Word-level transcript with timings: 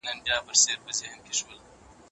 ما 0.05 0.11
تر 0.11 0.11
اوسه 0.47 0.71
واده 0.83 1.05
نه 1.11 1.19
دی 1.23 1.31
کړی. 1.45 1.57